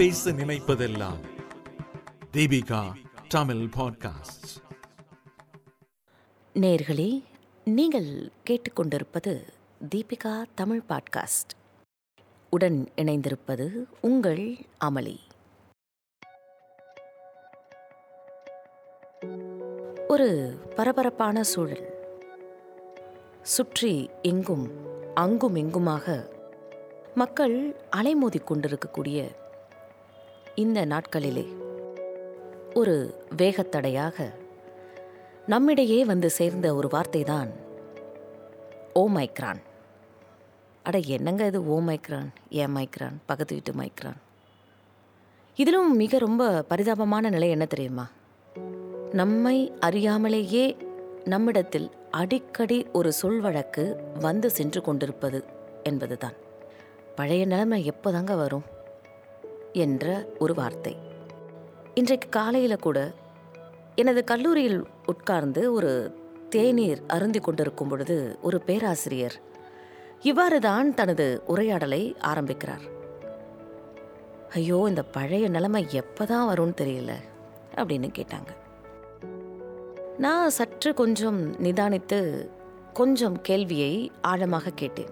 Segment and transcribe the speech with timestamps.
[0.00, 1.18] பேச நினைப்பதெல்லாம்.
[2.32, 2.92] தீபிகா
[3.28, 4.62] தமிழ் பாட்காஸ்ட்
[6.54, 7.24] நேர்களே
[7.64, 9.42] நீங்கள் கேட்டுக்கொண்டிருப்பது
[9.94, 11.50] தீபிகா தமிழ் பாட்காஸ்ட்
[12.50, 15.18] உடன் இணைந்திருப்பது உங்கள் அமளி
[20.08, 21.94] ஒரு பரபரப்பான சூழல்.
[23.42, 24.70] சுற்றி எங்கும்
[25.14, 26.38] அங்கும் எங்குமாக
[27.14, 29.39] மக்கள் அலைமோதி கொண்டிருக்கக்கூடிய
[30.54, 31.46] இந்த நாட்களிலே.
[32.74, 34.34] ஒரு வேகத்தடையாக
[35.46, 37.50] நம்மிடையே வந்து சேர்ந்த ஒரு வார்த்தை தான்
[38.94, 39.60] ஓமைக்ரான்
[40.82, 43.16] அட என்னங்க இது ஓமைக்ரான் ஏ மைக்ரான்?
[43.26, 44.16] பக்கத்து வீட்டு மைக்ரான்.
[45.56, 48.10] இதிலும் மிக ரொம்ப பரிதாபமான நிலை என்ன தெரியுமா?
[49.12, 50.76] நம்மை அறியாமலேயே
[51.24, 55.44] நம்மிடத்தில் அடிக்கடி ஒரு சொல் வழக்கு வந்து சென்று கொண்டிருப்பது
[55.82, 56.32] என்பதுதான்.
[57.16, 58.64] பழைய நிலைமை எப்போதாங்க வரும்?
[59.72, 60.96] என்ற ஒரு வார்த்தை.
[61.94, 63.12] இன்றைக்கு காலையில் கூட
[63.94, 66.14] எனது கல்லூரியில் உட்கார்ந்து ஒரு
[66.48, 69.34] தேநீர் அருந்தி கொண்டிருக்கும் பொழுது ஒரு பேராசிரியர்
[70.20, 72.80] இவ்வாறு தான் தனது உரையாடலை ஆரம்பிக்கிறார்.
[74.52, 77.12] ஐயோ இந்த பழைய நிலைமை எப்பதான் வரும்னு தெரியல
[77.76, 78.48] அப்படின்னு கேட்டாங்க.
[80.18, 82.48] நான் சற்று கொஞ்சம் நிதானித்து
[82.92, 85.08] கொஞ்சம் கேள்வியை ஆழமாக கேட்டேன்.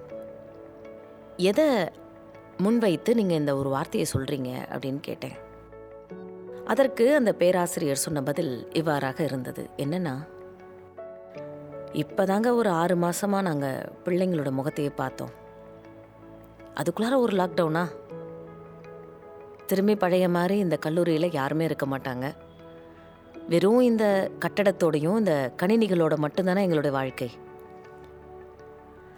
[1.37, 1.89] எதை
[2.63, 5.37] முன்வைத்து நீங்கள் இந்த ஒரு வார்த்தையை சொல்கிறீங்க அப்படின்னு கேட்டேன்.
[6.65, 9.69] அதற்கு அந்த பேராசிரியர் சொன்ன பதில் இவ்வாறாக இருந்தது.
[9.77, 10.15] என்னன்னா
[11.93, 15.33] இப்போதாங்க ஒரு ஆறு மாதமாக நாங்கள் பிள்ளைங்களோட முகத்தையே பார்த்தோம்.
[16.81, 17.85] அதுக்குள்ளார ஒரு லாக்டவுனா
[19.67, 22.27] திரும்பி பழைய மாதிரி இந்த கல்லூரியில் யாருமே இருக்க மாட்டாங்க.
[23.49, 27.31] வெறும் இந்த கட்டடத்தோடையும் இந்த கணினிகளோட மட்டும்தானே எங்களுடைய வாழ்க்கை.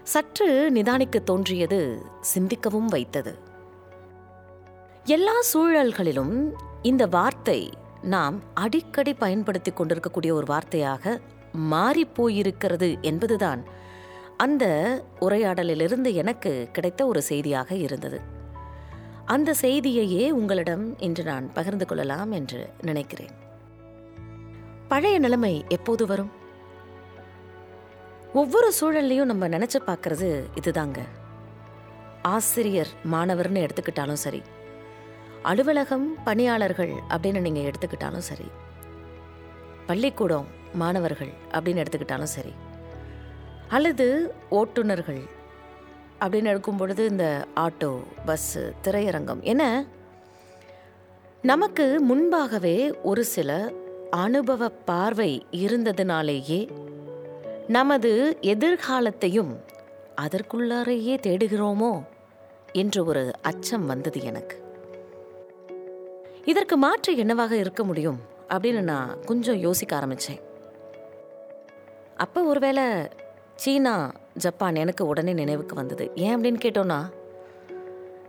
[0.02, 2.02] சற்று நிதானிக்க தோன்றியது
[2.34, 3.38] சிந்திக்கவும் வைத்தது.
[5.04, 6.52] எல்லா சூழல்களிலும்
[6.82, 7.70] இந்த வார்த்தை
[8.02, 11.20] நாம் அடிக்கடி பயன்படுத்தி கொண்டிருக்கக்கூடிய ஒரு வார்த்தையாக
[11.52, 13.64] மாறிப் போயிருக்கிறது என்பதுதான்
[14.36, 14.64] அந்த
[15.20, 18.20] உரையாடலிலிருந்து எனக்கு கிடைத்த ஒரு செய்தியாக இருந்தது.
[19.24, 23.30] அந்த செய்தியையே உங்களிடம் இன்று நான் பகிர்ந்து கொள்ளலாம் என்று நினைக்கிறேன்.
[24.88, 26.39] பழைய நிலைமை எப்போது வரும்?
[28.34, 30.98] ஒவ்வொரு சூழல்லையும் நம்ம நினைச்சு பார்க்கறது இதுதாங்க.
[32.22, 34.42] ஆசிரியர் மாணவர்னு எடுத்துக்கிட்டாலும் சரி
[35.42, 38.48] அலுவலகம் பணியாளர்கள் அப்படின்னு நீங்கள் எடுத்துக்கிட்டாலும் சரி
[39.86, 42.52] பள்ளிக்கூடம் மாணவர்கள் அப்படின்னு எடுத்துக்கிட்டாலும் சரி
[43.68, 44.06] அல்லது
[44.50, 45.22] ஓட்டுநர்கள்
[46.20, 49.84] அப்படின்னு எடுக்கும் பொழுது இந்த ஆட்டோ பஸ்ஸு திரையரங்கம் என
[51.42, 53.72] நமக்கு முன்பாகவே ஒரு சில
[54.10, 56.70] அனுபவ பார்வை இருந்ததுனாலேயே
[57.70, 59.56] நமது எதிர்காலத்தையும்
[60.20, 62.02] அதற்குள்ளாரையே தேடுகிறோமோ
[62.72, 64.62] என்ற ஒரு அச்சம் வந்தது எனக்கு.
[66.44, 70.40] இதற்கு மாற்று என்னவாக இருக்க முடியும் அப்படின்னு நான் கொஞ்சம் யோசிக்க ஆரம்பித்தேன்
[72.16, 72.84] அப்போ ஒருவேளை
[73.54, 76.10] சீனா ஜப்பான் எனக்கு உடனே நினைவுக்கு வந்தது.
[76.14, 77.12] ஏன் அப்படின்னு கேட்டோன்னா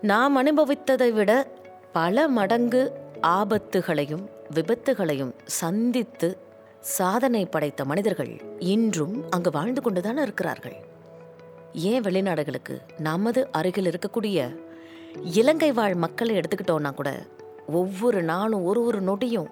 [0.01, 1.51] நாம் அனுபவித்ததை விட
[1.91, 6.37] பல மடங்கு ஆபத்துகளையும் விபத்துகளையும் சந்தித்து
[6.81, 10.75] சாதனை படைத்த மனிதர்கள் இன்றும் அங்கு வாழ்ந்து கொண்டுதான் இருக்கிறார்கள்.
[11.73, 14.57] ஏன் வெளிநாடுகளுக்கு நமது அருகில் இருக்கக்கூடிய
[15.21, 17.25] இலங்கை வாழ் மக்களை எடுத்துக்கிட்டோன்னா கூட
[17.67, 19.51] ஒவ்வொரு நாளும் ஒரு ஒரு நொடியும்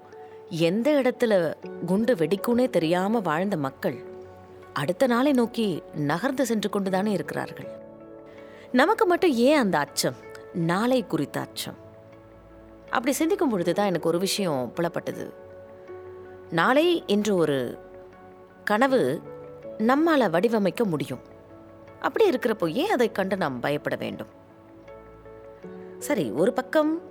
[0.49, 1.53] எந்த இடத்துல
[1.85, 4.03] குண்டு வெடிக்கும்னே தெரியாமல் வாழ்ந்த மக்கள்
[4.73, 7.67] அடுத்த நாளை நோக்கி நகர்ந்து சென்று கொண்டுதானே இருக்கிறார்கள்.
[8.71, 10.15] நமக்கு மட்டும் ஏன் அந்த அச்சம்?
[10.53, 11.75] நாளை குறித்த அச்சம்.
[12.89, 15.47] அப்படி சிந்திக்கும் பொழுது தான் எனக்கு ஒரு விஷயம் புலப்பட்டது.
[16.51, 17.79] நாளை என்று ஒரு
[18.63, 19.21] கனவு
[19.77, 21.19] நம்மால் வடிவமைக்க முடியும்.
[21.99, 24.27] அப்படி இருக்கிறப்போ ஏன் அதை கண்டு நாம் பயப்பட வேண்டும்.
[25.99, 27.01] சரி ஒரு பக்கம்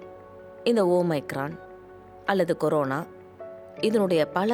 [0.65, 1.59] இந்த ஓமைக்ரான்
[2.25, 3.05] அல்லது கொரோனா
[3.81, 4.53] இதனுடைய பல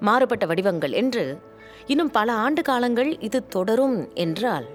[0.00, 1.38] மாறுபட்ட வடிவங்கள் என்று
[1.86, 4.66] இன்னும் பல ஆண்டு காலங்கள் இது தொடரும் என்றால்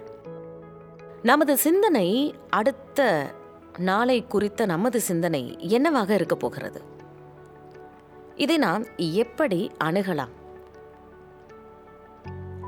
[1.21, 3.29] நமது சிந்தனை அடுத்த
[3.77, 6.81] நாளை குறித்த நமது சிந்தனை என்னவாக இருக்கப் போகிறது?
[8.41, 10.29] இதை நாம் எப்படி அணுகலாம்?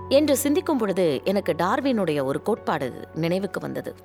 [0.09, 3.95] என்று சிந்திக்கும் பொழுது எனக்கு டார்வினுடைய ஒரு கோட்பாடு நினைவுக்கு வந்தது.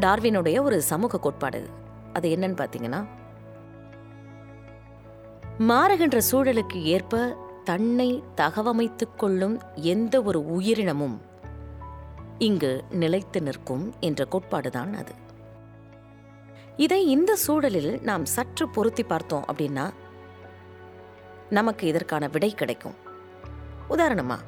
[0.00, 1.68] டார்வினுடைய ஒரு சமூக கோட்பாடு.
[2.12, 3.06] அது என்னன்னு பார்த்தீங்கன்னா
[5.58, 11.20] மாறுகின்ற சூழலுக்கு ஏற்ப தன்னை தகவமைத்துக் கொள்ளும் எந்த ஒரு உயிரினமும்
[12.38, 15.12] இங்கு நிலைத்து நிற்கும் என்ற கோட்பாடுதான் அது.
[16.76, 19.90] இதை இந்த சூழலில் நாம் சற்று பொருத்தி பார்த்தோம் அப்படின்னா
[21.58, 22.96] நமக்கு இதற்கான விடை கிடைக்கும்.
[23.94, 24.38] உதாரணமா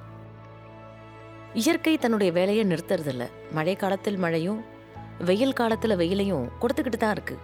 [1.60, 3.24] இயற்கை தன்னுடைய வேலையை நிறுத்துறதில்ல.
[3.52, 4.60] மழை காலத்தில் மழையும்
[5.28, 7.36] வெயில் காலத்தில் வெயிலையும் கொடுத்துக்கிட்டு தான் இருக்கு.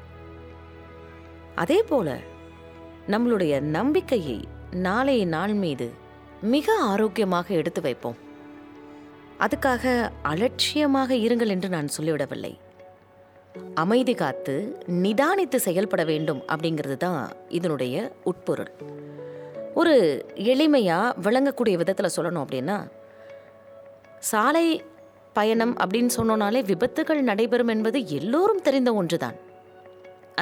[1.62, 2.16] அதே போல
[3.10, 4.38] நம்மளுடைய நம்பிக்கையை
[4.86, 5.86] நாளைய நாள் மீது
[6.54, 8.18] மிக ஆரோக்கியமாக எடுத்து வைப்போம்.
[9.44, 9.84] அதுக்காக
[10.22, 12.52] அலட்சியமாக இருங்கள் என்று நான் சொல்லிவிடவில்லை.
[13.74, 14.54] அமைதி காத்து
[15.04, 17.22] நிதானித்து செயல்பட வேண்டும் அப்படிங்கிறது தான்
[17.58, 17.96] இதனுடைய
[18.30, 18.72] உட்பொருள்.
[19.80, 19.94] ஒரு
[20.52, 22.78] எளிமையாக விளங்கக்கூடிய விதத்தில் சொல்லணும் அப்படின்னா
[24.30, 24.66] சாலை
[25.36, 29.36] பயணம் அப்படின்னு சொன்னோனாலே விபத்துகள் நடைபெறும் என்பது எல்லோரும் தெரிந்த ஒன்றுதான்.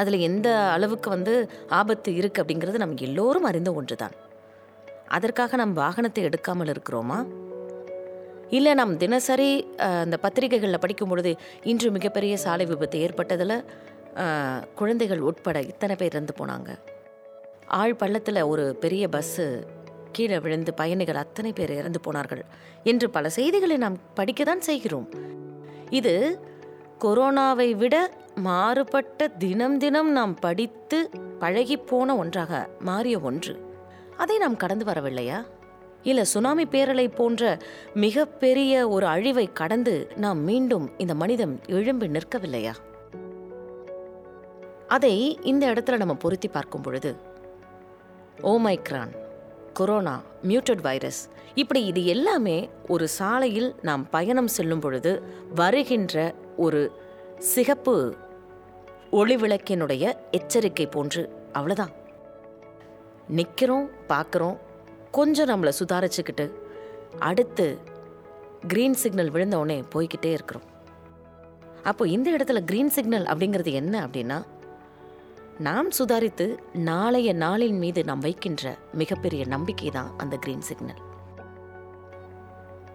[0.00, 1.35] அதில் எந்த அளவுக்கு வந்து
[1.81, 4.17] ஆபத்து இருக்குது அப்படிங்கிறது நம்ம எல்லோரும் அறிந்த ஒன்றுதான்.
[5.17, 7.19] அதற்காக நம் வாகனத்தை எடுக்காமல் இருக்கிறோமா?
[8.56, 9.50] இல்லை நாம் தினசரி
[10.03, 11.32] அந்த பத்திரிகைகளில் படிக்கும் பொழுது
[11.73, 13.56] இன்று மிகப்பெரிய சாலை விபத்து ஏற்பட்டதில்
[14.79, 16.71] குழந்தைகள் உட்பட இத்தனை பேர் இறந்து போனாங்க.
[17.70, 19.64] ஆழ் பள்ளத்தில் ஒரு பெரிய பஸ்ஸு
[20.12, 22.44] கீழே விழுந்து பயணிகள் அத்தனை பேர் இறந்து போனார்கள்.
[22.84, 25.08] என்று பல செய்திகளை நாம் படிக்க தான் செய்கிறோம்.
[25.90, 26.40] இது
[27.00, 33.55] கொரோனாவை விட மாறுபட்ட தினம் தினம் நாம் படித்து பழகிப்போன ஒன்றாக மாறிய ஒன்று.
[34.17, 35.46] அதை நாம் கடந்து வரவில்லையா?
[36.02, 37.58] இல்லை சுனாமி பேரலை போன்ற
[37.94, 42.72] மிகப்பெரிய ஒரு அழிவை கடந்து நாம் மீண்டும் இந்த மனிதம் எழும்பி நிற்கவில்லையா?
[44.88, 47.28] அதை இந்த இடத்துல நம்ம பொருத்தி பார்க்கும் பொழுது
[48.38, 49.11] ஓமைக்ரான்
[49.73, 55.23] கொரோனா மியூட்டட் வைரஸ் இப்படி இது எல்லாமே ஒரு சாலையில் நாம் பயணம் செல்லும் பொழுது
[55.55, 56.93] வருகின்ற ஒரு
[57.38, 58.15] சிகப்பு
[59.12, 61.93] ஒளிவிளக்கினுடைய எச்சரிக்கை போன்று அவ்வளோதான்
[63.29, 64.56] நிற்கிறோம் பார்க்குறோம்
[65.11, 66.53] கொஞ்சம் நம்மளை சுதாரிச்சுக்கிட்டு
[67.19, 67.79] அடுத்து
[68.69, 70.62] க்ரீன் சிக்னல் விழுந்தவுடனே போய்கிட்டே இருக்கிறோம்.
[71.82, 74.43] அப்போ இந்த இடத்துல க்ரீன் சிக்னல் அப்படிங்கிறது என்ன அப்படின்னா
[75.61, 81.01] நாம் சுதாரித்து நாளைய நாளின் மீது நாம் வைக்கின்ற மிகப்பெரிய நம்பிக்கை தான் அந்த கிரீன் சிக்னல்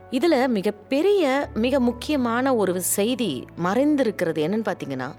[0.10, 5.16] இதில் மிகப்பெரிய மிக முக்கியமான ஒரு செய்தி மறைந்திருக்கிறது என்னன்னு பார்த்தீங்கன்னா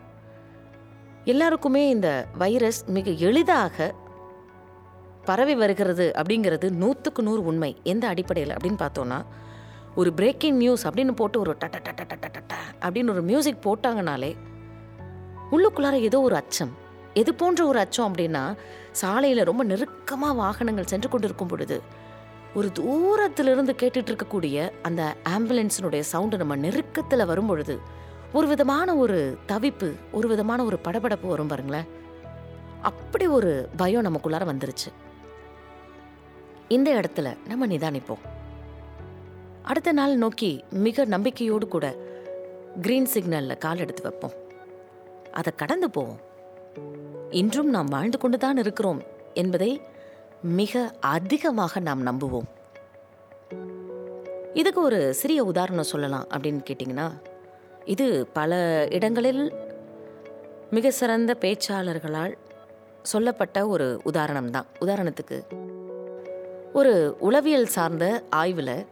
[1.24, 3.94] எல்லாருக்குமே இந்த வைரஸ் மிக எளிதாக
[5.24, 7.76] பரவி வருகிறது அப்படிங்கிறது நூற்றுக்கு நூறு உண்மை.
[7.82, 9.24] எந்த அடிப்படையில் அப்படின்னு பார்த்தோன்னா
[9.94, 14.36] ஒரு பிரேக்கிங் நியூஸ் அப்படின்னு போட்டு ஒரு டட்ட டட்ட டட்ட டட்ட அப்படின்னு ஒரு மியூசிக் போட்டாங்கனாலே
[15.50, 16.84] உள்ளுக்குள்ளார ஏதோ ஒரு அச்சம்.
[17.16, 18.56] எது போன்ற ஒரு அச்சம் அப்படின்னா
[18.92, 21.76] சாலையில் ரொம்ப நெருக்கமாக வாகனங்கள் சென்று கொண்டிருக்கும் பொழுது
[22.54, 27.78] ஒரு தூரத்திலிருந்து கேட்டுட்டு இருக்கக்கூடிய அந்த ஆம்புலன்ஸினுடைய சவுண்டு நம்ம நெருக்கத்தில் வரும் பொழுது
[28.32, 31.88] ஒரு விதமான ஒரு தவிப்பு ஒரு விதமான ஒரு படபடப்பு வரும் பாருங்களேன்.
[32.82, 34.90] அப்படி ஒரு பயம் நமக்குள்ளார வந்துருச்சு.
[36.68, 38.24] இந்த இடத்துல நம்ம நிதானிப்போம்.
[39.62, 41.96] அடுத்த நாள் நோக்கி மிக நம்பிக்கையோடு கூட
[42.82, 44.36] கிரீன் சிக்னலில் கால் எடுத்து வைப்போம்.
[45.32, 46.34] அதை கடந்து போவோம்.
[47.30, 49.02] இன்றும் நாம் வாழ்ந்து கொண்டுதான் இருக்கிறோம்
[49.34, 49.82] என்பதை
[50.42, 52.48] மிக அதிகமாக நாம் நம்புவோம்.
[54.54, 57.06] இதுக்கு ஒரு சிறிய உதாரணம் சொல்லலாம் அப்படின்னு கேட்டிங்கன்னா
[57.84, 58.52] இது பல
[58.90, 59.54] இடங்களில்
[60.70, 62.34] மிக சிறந்த பேச்சாளர்களால்
[63.02, 64.66] சொல்லப்பட்ட ஒரு உதாரணம் தான்.
[64.80, 65.38] உதாரணத்துக்கு
[66.72, 68.86] ஒரு உளவியல் சார்ந்த ஆய்வில்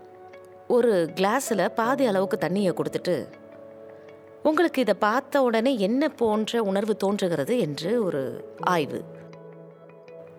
[0.68, 3.28] ஒரு கிளாஸில் பாதி அளவுக்கு தண்ணியை கொடுத்துட்டு
[4.48, 8.22] உங்களுக்கு இதை பார்த்த உடனே என்ன போன்ற உணர்வு தோன்றுகிறது என்று ஒரு
[8.60, 9.04] ஆய்வு.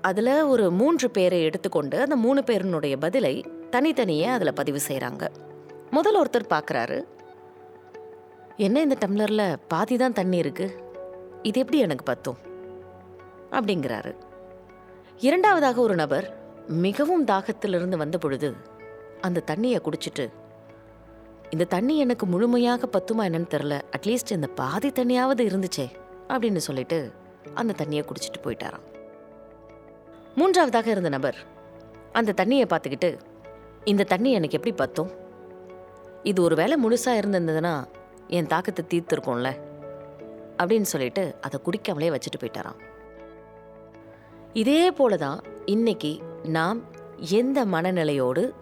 [0.01, 5.23] அதில் ஒரு மூன்று பேரை எடுத்துக்கொண்டு அந்த மூணு பேரினுடைய பதிலை தனித்தனியே அதில் பதிவு செய்கிறாங்க
[5.89, 6.99] முதல் ஒருத்தர் பார்க்குறாரு.
[8.57, 10.77] என்ன இந்த டம்ளரில் பாதி தான் தண்ணி இருக்குது
[11.41, 12.37] இது எப்படி எனக்கு பத்தும்?
[13.51, 14.13] அப்படிங்கிறாரு.
[15.19, 16.27] இரண்டாவதாக ஒரு நபர்
[16.67, 18.53] மிகவும் தாகத்திலிருந்து வந்த பொழுது
[19.21, 20.25] அந்த தண்ணியை குடிச்சிட்டு
[21.55, 25.85] இந்த தண்ணி எனக்கு முழுமையாக பத்துமா என்னன்னு தெரில அட்லீஸ்ட் இந்த பாதி தண்ணியாவது இருந்துச்சே
[26.27, 27.11] அப்படின்னு சொல்லிட்டு
[27.53, 28.83] அந்த தண்ணியை குடிச்சிட்டு போயிட்டாராம்.
[30.35, 31.35] மூன்றாவதாக இருந்த நபர்
[32.11, 33.17] அந்த தண்ணியை பார்த்துக்கிட்டு
[33.83, 35.11] இந்த தண்ணி எனக்கு எப்படி பத்தும்?
[36.23, 37.87] இது ஒரு வேலை முழுசாக இருந்திருந்ததுன்னா
[38.27, 39.51] என் தாக்கத்தை தீர்த்திருக்கும்ல
[40.57, 42.79] அப்படின்னு சொல்லிட்டு அதை குடிக்காமலே வச்சுட்டு போயிட்டாராம்.
[44.53, 46.81] இதே போல தான் இன்னைக்கு நாம்
[47.17, 48.53] எந்த மனநிலையோடு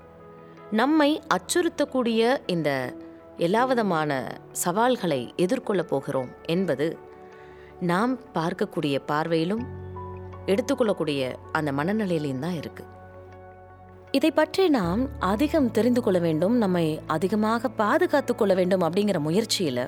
[0.80, 2.70] நம்மை அச்சுறுத்தக்கூடிய இந்த
[3.38, 4.12] எல்லாவிதமான
[4.51, 6.98] சவால்களை எதிர்கொள்ளப் போகிறோம் என்பது
[7.80, 9.63] நாம் பார்க்கக்கூடிய பார்வையிலும்
[10.46, 12.84] எடுத்துக்கொள்ளக்கூடிய அந்த மனநிலையிலையும் தான் இருக்கு.
[14.12, 19.86] இதை பற்றி நாம் அதிகம் தெரிந்து கொள்ள வேண்டும் நம்மை அதிகமாக பாதுகாத்து கொள்ள வேண்டும் அப்படிங்கிற முயற்சியில்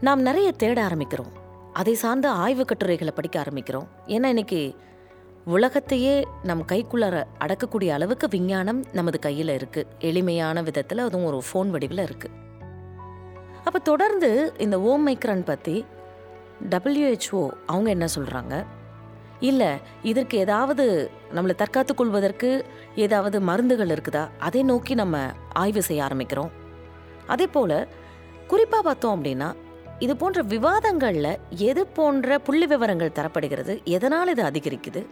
[0.00, 1.32] நாம் நிறைய தேட ஆரம்பிக்கிறோம்.
[1.72, 3.88] அதை சார்ந்த ஆய்வு கட்டுரைகளை படிக்க ஆரம்பிக்கிறோம்.
[4.06, 4.76] ஏன்னா இன்னைக்கு
[5.48, 9.86] உலகத்தையே நம் கைக்குள்ளார அடக்கக்கூடிய அளவுக்கு விஞ்ஞானம் நமது கையில் இருக்கு.
[9.98, 12.30] எளிமையான விதத்தில் அதுவும் ஒரு ஃபோன் வடிவில் இருக்கு.
[13.64, 15.84] அப்போ தொடர்ந்து இந்த ஓம் மைக்ரான் பற்றி
[16.70, 18.64] டபிள்யூஹெச்ஓ அவங்க என்ன சொல்கிறாங்க
[19.40, 19.68] இல்லை
[20.02, 22.64] இதற்கு ஏதாவது நம்மளை தற்காத்துக் கொள்வதற்கு
[22.96, 24.28] ஏதாவது மருந்துகள் இருக்குதா?
[24.38, 25.16] அதை நோக்கி நம்ம
[25.52, 26.50] ஆய்வு செய்ய ஆரம்பிக்கிறோம்.
[27.26, 27.88] அதே போல்
[28.46, 29.54] குறிப்பாக பார்த்தோம் அப்படின்னா
[29.98, 33.84] இது போன்ற விவாதங்களில் எது போன்ற புள்ளி விவரங்கள் தரப்படுகிறது?
[33.84, 35.06] எதனால் இது அதிகரிக்குது?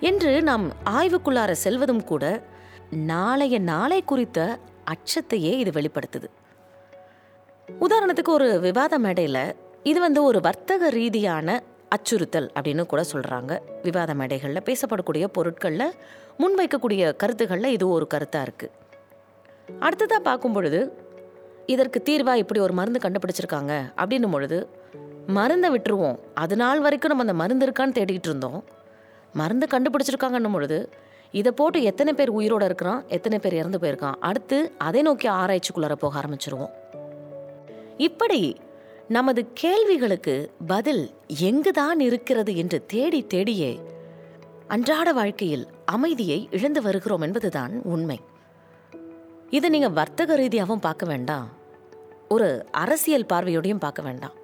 [0.00, 2.42] என்று நாம் ஆய்வுக்குள்ளார செல்வதும் கூட
[2.90, 4.58] நாளைய நாளை குறித்த
[4.90, 6.28] அச்சத்தையே இது வெளிப்படுத்துது.
[7.68, 14.62] உதாரணத்துக்கு ஒரு விவாத மேடையில் இது வந்து ஒரு வர்த்தக ரீதியான அச்சுறுத்தல் அப்படின்னு கூட சொல்கிறாங்க விவாத மேடைகளில்
[14.64, 15.94] பேசப்படக்கூடிய பொருட்களில்
[16.38, 18.74] முன்வைக்கக்கூடிய கருத்துக்களில் இது ஒரு கருத்தாக இருக்குது
[19.80, 21.04] அடுத்ததாக பார்க்கும் பொழுது
[21.66, 24.68] இதற்கு தீர்வாக இப்படி ஒரு மருந்து கண்டுபிடிச்சிருக்காங்க அப்படின்னும் பொழுது
[25.26, 26.18] மருந்தை விட்டுருவோம்.
[26.34, 28.64] அது நாள் வரைக்கும் நம்ம அந்த மருந்து இருக்கான்னு தேடிக்கிட்டு இருந்தோம்.
[29.40, 30.78] மருந்து கண்டுபிடிச்சிருக்காங்கன்னும் பொழுது
[31.30, 36.14] இதை போட்டு எத்தனை பேர் உயிரோடு இருக்கிறான் எத்தனை பேர் இறந்து போயிருக்கான் அடுத்து அதை நோக்கி ஆராய்ச்சிக்குள்ளார போக
[36.20, 36.72] ஆரம்பிச்சிருவோம்.
[37.96, 38.40] இப்படி
[39.08, 41.04] நமது கேள்விகளுக்கு பதில்
[41.40, 43.72] எங்குதான் இருக்கிறது என்று தேடி தேடியே
[44.68, 48.18] அன்றாட வாழ்க்கையில் அமைதியை இழந்து வருகிறோம் என்பதுதான் உண்மை.
[49.50, 51.46] இதை நீங்கள் வர்த்தக ரீதியாகவும் பார்க்க வேண்டாம்.
[52.28, 52.48] ஒரு
[52.84, 54.36] அரசியல் பார்வையோடையும் பார்க்க வேண்டாம்.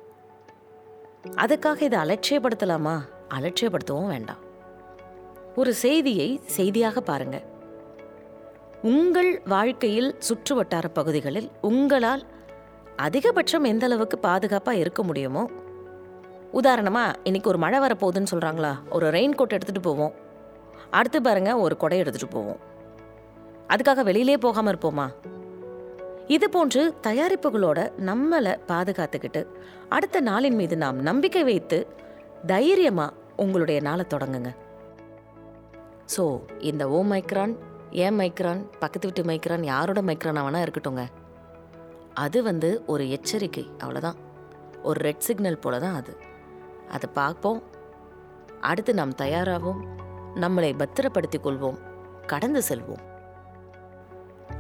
[1.43, 2.97] அதுக்காக இதை அலட்சியப்படுத்தலாமா?
[3.39, 4.43] அலட்சியப்படுத்தவும் வேண்டாம்.
[5.57, 7.43] ஒரு செய்தியை செய்தியாக பாருங்க.
[8.83, 12.23] உங்கள் வாழ்க்கையில் சுற்று வட்டார பகுதிகளில் உங்களால்
[12.97, 15.51] அதிகபட்சம் எந்த அளவுக்கு பாதுகாப்பாக இருக்க முடியுமோ?
[16.53, 20.13] உதாரணமாக இன்னைக்கு ஒரு மழை வரப்போகுதுன்னு சொல்கிறாங்களா ஒரு ரெயின் கோட் எடுத்துகிட்டு போவோம்.
[20.91, 22.59] அடுத்து பாருங்கள் ஒரு கொடை எடுத்துகிட்டு போவோம்.
[23.69, 25.15] அதுக்காக வெளியிலே போகாமல் இருப்போமா?
[26.27, 29.47] இது போன்று தயாரிப்புகளோட நம்மளை பாதுகாத்துக்கிட்டு
[29.89, 31.87] அடுத்த நாளின் மீது நாம் நம்பிக்கை வைத்து
[32.47, 34.55] தைரியமாக உங்களுடைய நாளை தொடங்குங்க.
[36.17, 37.57] ஸோ இந்த ஓ மைக்ரான்
[37.91, 41.07] ஏன் மைக்ரான் பக்கத்து வீட்டு மைக்ரான் யாரோட மைக்ரான் வேணால் இருக்கட்டுங்க
[42.15, 44.15] அது வந்து ஒரு எச்சரிக்கை அவ்வளோதான்
[44.83, 46.17] ஒரு ரெட் சிக்னல் போல தான் அது.
[46.91, 47.63] அதை பார்ப்போம்.
[48.61, 49.87] அடுத்து நாம் தயாராகும்
[50.35, 51.79] நம்மளை பத்திரப்படுத்திக் கொள்வோம்.
[52.27, 53.03] கடந்து செல்வோம்.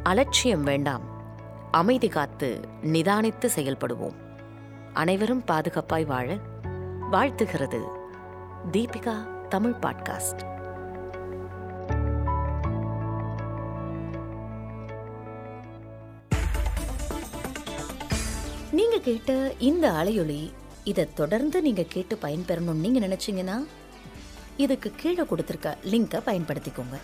[0.02, 1.02] அலட்சியம் வேண்டாம்.
[1.71, 4.14] அமைதி காத்து நிதானித்து செயல்படுவோம்.
[4.92, 6.38] அனைவரும் பாதுகாப்பாய் வாழ
[7.11, 7.82] வாழ்த்துகிறது
[8.73, 10.62] தீபிகா தமிழ் பாட்காஸ்ட்.
[19.02, 20.52] கேட்ட இந்த அலையொலி
[20.85, 23.56] இதை தொடர்ந்து நீங்கள் கேட்டு பயன்பெறணும்னு நீங்கள் நினச்சிங்கன்னா
[24.56, 26.97] இதுக்கு கீழே கொடுத்துருக்க லிங்கை பயன்படுத்திக்கோங்க.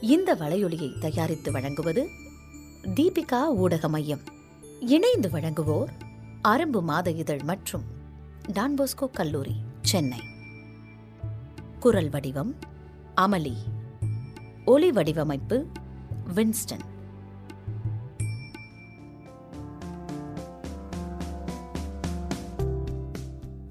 [0.00, 2.08] இந்த வலையொலியை தயாரித்து வழங்குவது
[2.94, 4.20] தீபிகா ஊடக மையம்.
[4.80, 5.90] இணைந்து வழங்குவோர்
[6.44, 7.84] அரும்பு மாத இதழ் மற்றும்
[8.48, 10.20] டான்போஸ்கோ கல்லூரி சென்னை.
[11.80, 12.56] குரல் வடிவம்
[13.16, 13.56] அமளி.
[14.64, 15.66] ஒலி வடிவமைப்பு
[16.34, 16.90] வின்ஸ்டன்.